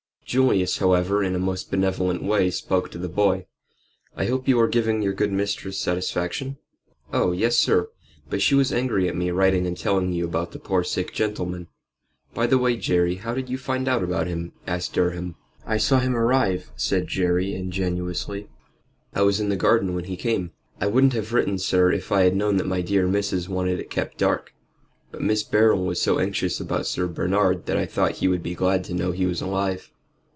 Julius, 0.23 0.77
however, 0.77 1.21
in 1.21 1.35
a 1.35 1.39
most 1.39 1.69
benevolent 1.69 2.23
way 2.23 2.49
spoke 2.51 2.89
to 2.91 2.97
the 2.97 3.09
boy 3.09 3.47
"I 4.15 4.27
hope 4.27 4.47
you 4.47 4.57
are 4.61 4.67
giving 4.69 5.01
your 5.01 5.11
good 5.11 5.29
mistress 5.33 5.77
satisfaction?" 5.77 6.55
"Oh 7.11 7.33
yes, 7.33 7.57
sir. 7.57 7.89
But 8.29 8.41
she 8.41 8.55
was 8.55 8.71
angry 8.71 9.09
at 9.09 9.15
me 9.17 9.29
writing 9.31 9.67
and 9.67 9.75
telling 9.75 10.13
you 10.13 10.23
about 10.23 10.53
the 10.53 10.57
poor 10.59 10.85
sick 10.85 11.11
gentleman." 11.11 11.67
"By 12.33 12.47
the 12.47 12.57
way, 12.57 12.77
Jerry, 12.77 13.15
how 13.15 13.33
did 13.33 13.49
you 13.49 13.57
find 13.57 13.89
out 13.89 14.03
about 14.05 14.27
him?" 14.27 14.53
asked 14.65 14.93
Durham. 14.93 15.35
"I 15.65 15.75
saw 15.75 15.99
him 15.99 16.15
arrive," 16.15 16.71
said 16.77 17.07
Jerry, 17.09 17.53
ingenuously. 17.53 18.47
"I 19.13 19.23
was 19.23 19.41
in 19.41 19.49
the 19.49 19.57
garden 19.57 19.93
when 19.93 20.05
he 20.05 20.15
came. 20.15 20.51
I 20.79 20.87
wouldn't 20.87 21.11
have 21.11 21.33
written, 21.33 21.57
sir, 21.57 21.91
if 21.91 22.09
I 22.09 22.21
had 22.23 22.37
known 22.37 22.55
that 22.55 22.67
my 22.67 22.79
dear 22.79 23.05
missus 23.05 23.49
wanted 23.49 23.81
it 23.81 23.89
kept 23.89 24.17
dark. 24.19 24.53
But 25.11 25.19
Mr. 25.19 25.51
Beryl 25.51 25.83
was 25.83 26.01
so 26.01 26.19
anxious 26.19 26.61
about 26.61 26.87
Sir 26.87 27.07
Bernard 27.07 27.65
that 27.65 27.75
I 27.75 27.85
thought 27.85 28.13
he 28.19 28.29
would 28.29 28.43
be 28.43 28.55
glad 28.55 28.85
to 28.85 28.93
know 28.93 29.11
he 29.11 29.25
was 29.25 29.41
alive." 29.41 29.91